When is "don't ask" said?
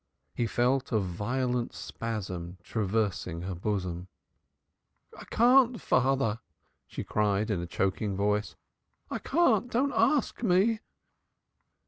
9.71-10.41